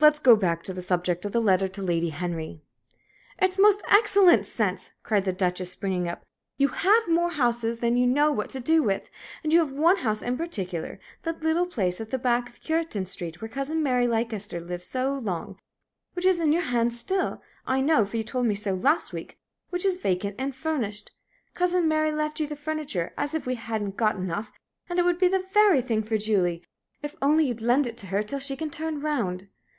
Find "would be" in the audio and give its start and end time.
25.06-25.28